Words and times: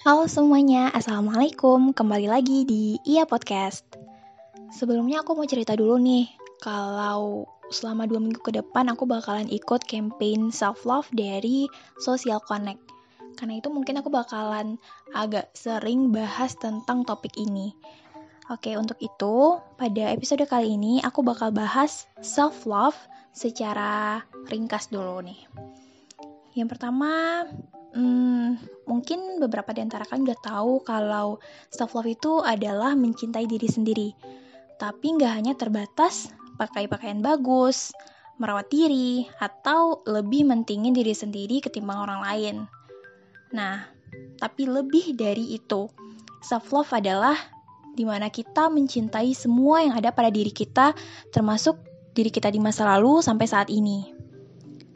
Halo 0.00 0.24
semuanya, 0.24 0.88
Assalamualaikum. 0.96 1.92
Kembali 1.92 2.24
lagi 2.24 2.64
di 2.64 2.96
Iya 3.04 3.28
Podcast. 3.28 3.84
Sebelumnya 4.72 5.20
aku 5.20 5.36
mau 5.36 5.44
cerita 5.44 5.76
dulu 5.76 6.00
nih, 6.00 6.32
kalau 6.64 7.44
selama 7.68 8.08
dua 8.08 8.16
minggu 8.24 8.40
ke 8.40 8.56
depan 8.56 8.88
aku 8.88 9.04
bakalan 9.04 9.44
ikut 9.52 9.84
campaign 9.84 10.48
self-love 10.48 11.04
dari 11.12 11.68
Social 12.00 12.40
Connect. 12.40 12.80
Karena 13.36 13.60
itu 13.60 13.68
mungkin 13.68 14.00
aku 14.00 14.08
bakalan 14.08 14.80
agak 15.12 15.52
sering 15.52 16.08
bahas 16.08 16.56
tentang 16.56 17.04
topik 17.04 17.36
ini. 17.36 17.76
Oke, 18.48 18.72
untuk 18.80 18.96
itu, 18.96 19.60
pada 19.76 20.08
episode 20.08 20.48
kali 20.48 20.72
ini 20.72 21.04
aku 21.04 21.20
bakal 21.20 21.52
bahas 21.52 22.08
self-love 22.24 22.96
secara 23.36 24.24
ringkas 24.48 24.88
dulu 24.88 25.20
nih. 25.20 25.36
Yang 26.56 26.76
pertama, 26.76 27.44
Hmm, 27.92 28.56
mungkin 28.88 29.36
beberapa 29.36 29.76
di 29.76 29.84
antara 29.84 30.08
kalian 30.08 30.24
udah 30.24 30.40
tahu 30.40 30.72
kalau 30.80 31.36
self 31.68 31.92
love 31.92 32.08
itu 32.08 32.40
adalah 32.40 32.96
mencintai 32.96 33.44
diri 33.44 33.68
sendiri. 33.68 34.08
Tapi 34.80 35.06
nggak 35.20 35.32
hanya 35.32 35.52
terbatas 35.52 36.32
pakai 36.56 36.88
pakaian 36.88 37.20
bagus, 37.20 37.92
merawat 38.40 38.72
diri, 38.72 39.28
atau 39.36 40.00
lebih 40.08 40.48
mentingin 40.48 40.96
diri 40.96 41.12
sendiri 41.12 41.60
ketimbang 41.60 42.00
orang 42.00 42.20
lain. 42.24 42.56
Nah, 43.52 43.84
tapi 44.40 44.64
lebih 44.64 45.12
dari 45.12 45.52
itu, 45.52 45.92
self 46.40 46.72
love 46.72 46.96
adalah 46.96 47.36
di 47.92 48.08
mana 48.08 48.32
kita 48.32 48.72
mencintai 48.72 49.36
semua 49.36 49.84
yang 49.84 49.92
ada 49.92 50.16
pada 50.16 50.32
diri 50.32 50.48
kita, 50.48 50.96
termasuk 51.28 51.76
diri 52.16 52.32
kita 52.32 52.48
di 52.48 52.56
masa 52.56 52.88
lalu 52.88 53.20
sampai 53.20 53.44
saat 53.44 53.68
ini 53.68 54.21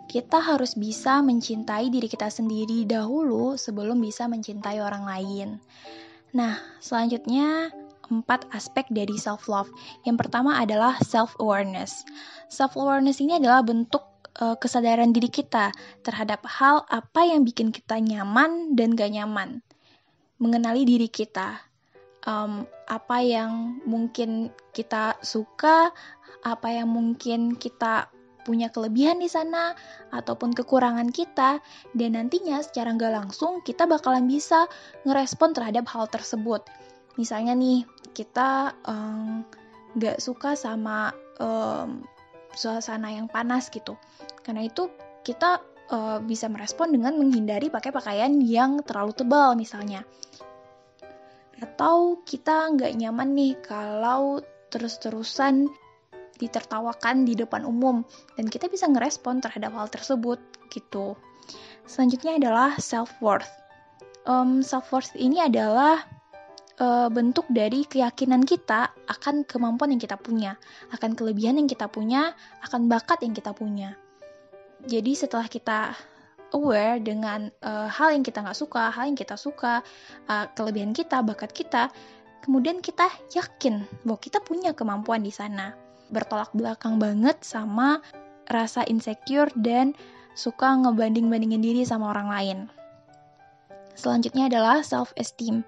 kita 0.06 0.38
harus 0.38 0.78
bisa 0.78 1.18
mencintai 1.20 1.90
diri 1.90 2.06
kita 2.06 2.30
sendiri 2.30 2.86
dahulu 2.86 3.58
sebelum 3.58 3.98
bisa 3.98 4.30
mencintai 4.30 4.78
orang 4.78 5.04
lain. 5.04 5.48
Nah, 6.34 6.58
selanjutnya 6.78 7.70
empat 8.10 8.46
aspek 8.54 8.86
dari 8.90 9.18
self 9.18 9.50
love. 9.50 9.70
Yang 10.06 10.26
pertama 10.26 10.58
adalah 10.62 10.98
self 11.02 11.34
awareness. 11.42 12.06
Self 12.46 12.78
awareness 12.78 13.18
ini 13.18 13.38
adalah 13.38 13.66
bentuk 13.66 14.06
uh, 14.38 14.54
kesadaran 14.56 15.10
diri 15.10 15.30
kita 15.30 15.74
terhadap 16.06 16.44
hal 16.46 16.86
apa 16.86 17.26
yang 17.26 17.42
bikin 17.42 17.74
kita 17.74 17.98
nyaman 17.98 18.78
dan 18.78 18.94
gak 18.94 19.10
nyaman. 19.10 19.62
Mengenali 20.38 20.86
diri 20.86 21.08
kita. 21.10 21.58
Um, 22.26 22.66
apa 22.90 23.22
yang 23.22 23.82
mungkin 23.86 24.50
kita 24.74 25.14
suka, 25.22 25.94
apa 26.42 26.68
yang 26.74 26.90
mungkin 26.90 27.54
kita 27.54 28.10
punya 28.46 28.70
kelebihan 28.70 29.18
di 29.18 29.26
sana 29.26 29.74
ataupun 30.14 30.54
kekurangan 30.54 31.10
kita 31.10 31.58
dan 31.98 32.10
nantinya 32.14 32.62
secara 32.62 32.94
nggak 32.94 33.10
langsung 33.10 33.58
kita 33.66 33.90
bakalan 33.90 34.30
bisa 34.30 34.70
ngerespon 35.02 35.50
terhadap 35.50 35.90
hal 35.90 36.06
tersebut. 36.06 36.62
Misalnya 37.18 37.58
nih 37.58 37.82
kita 38.14 38.78
nggak 39.98 40.18
um, 40.18 40.22
suka 40.22 40.54
sama 40.54 41.10
um, 41.42 42.06
suasana 42.54 43.10
yang 43.10 43.26
panas 43.26 43.66
gitu, 43.68 43.98
karena 44.46 44.64
itu 44.64 44.88
kita 45.26 45.58
uh, 45.90 46.22
bisa 46.22 46.46
merespon 46.46 46.94
dengan 46.94 47.18
menghindari 47.18 47.66
pakai 47.66 47.90
pakaian 47.90 48.38
yang 48.38 48.80
terlalu 48.86 49.12
tebal 49.12 49.58
misalnya. 49.58 50.06
Atau 51.56 52.22
kita 52.22 52.68
nggak 52.76 52.94
nyaman 52.94 53.32
nih 53.32 53.54
kalau 53.64 54.44
terus-terusan 54.68 55.72
ditertawakan 56.36 57.24
di 57.24 57.34
depan 57.36 57.64
umum 57.64 58.04
dan 58.36 58.46
kita 58.48 58.68
bisa 58.68 58.86
ngerespon 58.86 59.40
terhadap 59.40 59.72
hal 59.74 59.88
tersebut 59.88 60.38
gitu. 60.70 61.16
Selanjutnya 61.86 62.36
adalah 62.36 62.76
self 62.76 63.14
worth. 63.22 63.48
Um, 64.26 64.60
self 64.60 64.90
worth 64.90 65.14
ini 65.14 65.38
adalah 65.38 66.02
uh, 66.82 67.08
bentuk 67.08 67.46
dari 67.48 67.86
keyakinan 67.86 68.42
kita 68.42 68.90
akan 69.06 69.46
kemampuan 69.46 69.94
yang 69.94 70.02
kita 70.02 70.18
punya, 70.18 70.58
akan 70.90 71.14
kelebihan 71.14 71.56
yang 71.62 71.70
kita 71.70 71.86
punya, 71.86 72.34
akan 72.66 72.90
bakat 72.90 73.22
yang 73.22 73.32
kita 73.32 73.54
punya. 73.54 73.94
Jadi 74.86 75.12
setelah 75.14 75.46
kita 75.46 75.94
aware 76.54 77.02
dengan 77.02 77.50
uh, 77.62 77.90
hal 77.90 78.14
yang 78.14 78.22
kita 78.22 78.42
nggak 78.42 78.58
suka, 78.58 78.90
hal 78.90 79.06
yang 79.06 79.18
kita 79.18 79.34
suka, 79.38 79.82
uh, 80.30 80.46
kelebihan 80.54 80.90
kita, 80.90 81.22
bakat 81.22 81.50
kita, 81.54 81.90
kemudian 82.42 82.82
kita 82.82 83.10
yakin 83.34 83.82
bahwa 84.06 84.18
kita 84.22 84.38
punya 84.42 84.70
kemampuan 84.74 85.22
di 85.22 85.34
sana 85.34 85.85
bertolak 86.10 86.54
belakang 86.54 86.98
banget 87.00 87.40
sama 87.42 88.02
rasa 88.46 88.86
insecure 88.86 89.50
dan 89.58 89.94
suka 90.36 90.76
ngebanding-bandingin 90.76 91.62
diri 91.64 91.82
sama 91.82 92.12
orang 92.12 92.28
lain. 92.28 92.58
Selanjutnya 93.96 94.52
adalah 94.52 94.84
self-esteem. 94.84 95.64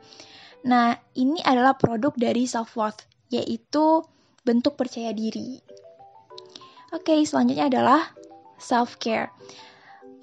Nah, 0.69 0.94
ini 1.16 1.41
adalah 1.43 1.75
produk 1.75 2.12
dari 2.15 2.44
self-worth, 2.44 3.09
yaitu 3.32 4.04
bentuk 4.44 4.77
percaya 4.77 5.16
diri. 5.16 5.59
Oke, 6.93 7.25
selanjutnya 7.25 7.72
adalah 7.72 8.12
self-care. 8.60 9.32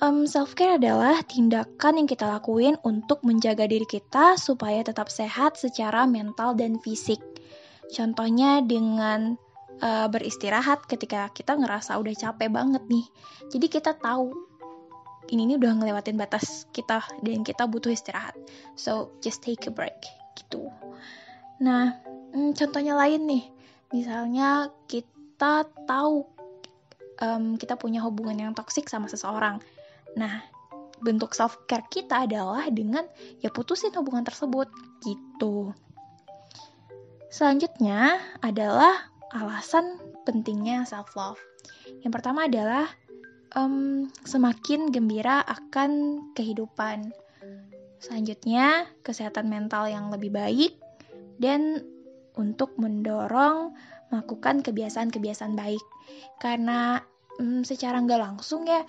Um, 0.04 0.28
self-care 0.28 0.76
adalah 0.78 1.24
tindakan 1.24 2.04
yang 2.04 2.08
kita 2.10 2.28
lakuin 2.28 2.76
untuk 2.84 3.24
menjaga 3.24 3.66
diri 3.66 3.88
kita 3.88 4.36
supaya 4.36 4.84
tetap 4.84 5.08
sehat 5.08 5.56
secara 5.56 6.04
mental 6.06 6.54
dan 6.54 6.78
fisik. 6.84 7.24
Contohnya 7.90 8.60
dengan 8.66 9.40
uh, 9.82 10.08
beristirahat 10.08 10.86
ketika 10.88 11.32
kita 11.32 11.56
ngerasa 11.56 11.98
udah 12.00 12.14
capek 12.14 12.50
banget 12.52 12.84
nih. 12.88 13.06
Jadi 13.52 13.68
kita 13.68 13.98
tahu 13.98 14.32
ini 15.34 15.50
ini 15.50 15.54
udah 15.58 15.82
ngelewatin 15.82 16.22
batas 16.22 16.70
kita 16.70 17.02
dan 17.26 17.42
kita 17.42 17.66
butuh 17.66 17.90
istirahat. 17.90 18.38
So 18.78 19.18
just 19.26 19.42
take 19.42 19.66
a 19.66 19.74
break 19.74 19.98
gitu. 20.38 20.70
Nah, 21.64 21.98
hmm, 22.36 22.54
contohnya 22.54 22.94
lain 22.94 23.26
nih. 23.26 23.44
Misalnya 23.96 24.70
kita 24.86 25.66
tahu 25.88 26.28
um, 27.22 27.56
kita 27.58 27.80
punya 27.80 28.04
hubungan 28.06 28.38
yang 28.38 28.54
toksik 28.54 28.86
sama 28.92 29.10
seseorang. 29.10 29.64
Nah, 30.20 30.44
bentuk 31.02 31.36
self 31.36 31.60
care 31.68 31.86
kita 31.88 32.28
adalah 32.28 32.68
dengan 32.72 33.04
ya 33.42 33.50
putusin 33.52 33.94
hubungan 33.96 34.24
tersebut 34.24 34.70
gitu. 35.04 35.74
Selanjutnya 37.32 38.16
adalah 38.40 39.15
alasan 39.34 39.98
pentingnya 40.28 40.86
self 40.86 41.16
love. 41.18 41.40
Yang 42.06 42.22
pertama 42.22 42.46
adalah 42.46 42.86
um, 43.58 44.06
semakin 44.28 44.92
gembira 44.94 45.42
akan 45.42 46.22
kehidupan. 46.38 47.10
Selanjutnya, 47.98 48.86
kesehatan 49.02 49.50
mental 49.50 49.90
yang 49.90 50.14
lebih 50.14 50.30
baik 50.30 50.78
dan 51.42 51.82
untuk 52.36 52.76
mendorong 52.78 53.74
melakukan 54.14 54.62
kebiasaan-kebiasaan 54.62 55.58
baik. 55.58 55.82
Karena 56.38 57.02
um, 57.42 57.66
secara 57.66 57.98
nggak 58.04 58.22
langsung 58.22 58.68
ya, 58.70 58.86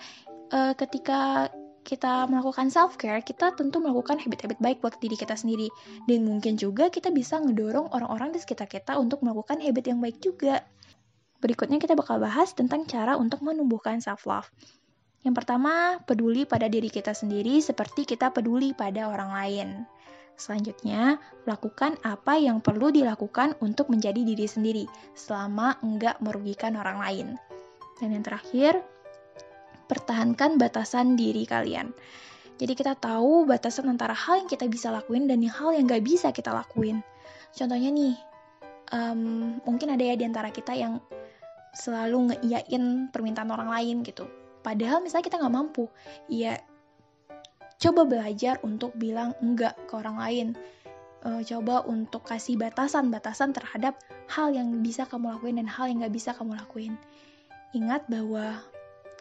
uh, 0.53 0.73
ketika 0.77 1.49
kita 1.87 2.27
melakukan 2.27 2.67
self 2.67 2.99
care, 2.99 3.23
kita 3.23 3.55
tentu 3.55 3.79
melakukan 3.79 4.19
habit-habit 4.19 4.59
baik 4.59 4.83
buat 4.83 4.99
diri 4.99 5.15
kita 5.15 5.39
sendiri. 5.39 5.71
Dan 6.03 6.27
mungkin 6.27 6.59
juga 6.59 6.91
kita 6.91 7.15
bisa 7.15 7.39
ngedorong 7.39 7.95
orang-orang 7.95 8.35
di 8.35 8.43
sekitar 8.43 8.67
kita 8.67 8.99
untuk 8.99 9.23
melakukan 9.23 9.63
habit 9.63 9.87
yang 9.87 10.03
baik 10.03 10.19
juga. 10.19 10.67
Berikutnya 11.39 11.79
kita 11.79 11.95
bakal 11.95 12.19
bahas 12.19 12.51
tentang 12.51 12.83
cara 12.83 13.15
untuk 13.15 13.39
menumbuhkan 13.39 14.03
self 14.03 14.27
love. 14.27 14.51
Yang 15.23 15.43
pertama, 15.43 16.03
peduli 16.03 16.43
pada 16.43 16.67
diri 16.67 16.91
kita 16.91 17.15
sendiri 17.15 17.63
seperti 17.63 18.03
kita 18.03 18.35
peduli 18.35 18.75
pada 18.75 19.07
orang 19.07 19.31
lain. 19.31 19.69
Selanjutnya, 20.37 21.17
lakukan 21.49 21.97
apa 22.05 22.37
yang 22.37 22.61
perlu 22.61 22.93
dilakukan 22.93 23.57
untuk 23.63 23.89
menjadi 23.89 24.21
diri 24.21 24.45
sendiri 24.45 24.85
selama 25.17 25.81
enggak 25.81 26.21
merugikan 26.21 26.77
orang 26.77 27.01
lain. 27.01 27.27
Dan 27.97 28.13
yang 28.13 28.21
terakhir, 28.21 28.85
pertahankan 29.87 30.59
batasan 30.59 31.15
diri 31.15 31.47
kalian. 31.47 31.95
Jadi 32.57 32.73
kita 32.73 32.97
tahu 32.97 33.45
batasan 33.45 33.87
antara 33.87 34.17
hal 34.17 34.45
yang 34.45 34.49
kita 34.49 34.65
bisa 34.65 34.89
lakuin 34.89 35.29
dan 35.29 35.45
hal 35.45 35.71
yang 35.77 35.85
gak 35.85 36.03
bisa 36.03 36.33
kita 36.33 36.49
lakuin. 36.51 37.05
Contohnya 37.53 37.89
nih, 37.93 38.15
um, 38.91 39.57
mungkin 39.63 39.93
ada 39.93 40.03
ya 40.03 40.15
di 40.17 40.25
antara 40.25 40.49
kita 40.49 40.73
yang 40.73 40.99
selalu 41.77 42.33
ngeiyain 42.33 43.13
permintaan 43.13 43.53
orang 43.53 43.69
lain 43.69 44.01
gitu. 44.01 44.25
Padahal 44.65 44.99
misalnya 44.99 45.25
kita 45.29 45.37
nggak 45.39 45.55
mampu, 45.55 45.85
ya 46.27 46.59
coba 47.77 48.03
belajar 48.09 48.57
untuk 48.65 48.91
bilang 48.97 49.37
enggak 49.39 49.77
ke 49.85 49.93
orang 49.95 50.17
lain. 50.17 50.47
Uh, 51.25 51.41
coba 51.45 51.81
untuk 51.85 52.25
kasih 52.25 52.57
batasan-batasan 52.61 53.53
terhadap 53.53 53.97
hal 54.29 54.53
yang 54.53 54.85
bisa 54.85 55.05
kamu 55.09 55.33
lakuin 55.33 55.57
dan 55.61 55.67
hal 55.69 55.89
yang 55.89 56.01
nggak 56.01 56.13
bisa 56.13 56.33
kamu 56.33 56.57
lakuin. 56.57 56.93
Ingat 57.73 58.05
bahwa 58.09 58.61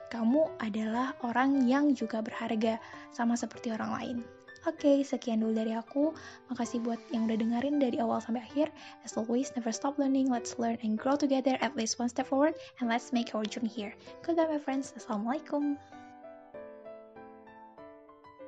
kamu 0.08 0.48
adalah 0.62 1.12
orang 1.26 1.66
yang 1.66 1.92
juga 1.92 2.22
berharga, 2.22 2.78
sama 3.10 3.34
seperti 3.34 3.72
orang 3.74 3.92
lain. 3.96 4.18
Oke, 4.66 4.82
okay, 4.82 4.98
sekian 5.06 5.46
dulu 5.46 5.54
dari 5.54 5.78
aku. 5.78 6.10
Makasih 6.50 6.82
buat 6.82 6.98
yang 7.14 7.30
udah 7.30 7.38
dengerin 7.38 7.78
dari 7.78 8.02
awal 8.02 8.18
sampai 8.18 8.42
akhir. 8.42 8.74
As 9.06 9.14
always, 9.14 9.54
never 9.54 9.70
stop 9.70 9.94
learning. 9.94 10.26
Let's 10.26 10.58
learn 10.58 10.74
and 10.82 10.98
grow 10.98 11.14
together 11.14 11.54
at 11.62 11.78
least 11.78 12.02
one 12.02 12.10
step 12.10 12.26
forward. 12.26 12.58
And 12.82 12.90
let's 12.90 13.14
make 13.14 13.30
our 13.38 13.46
journey 13.46 13.70
here. 13.70 13.94
Goodbye, 14.26 14.50
my 14.50 14.58
friends. 14.58 14.90
Assalamualaikum. 14.98 15.78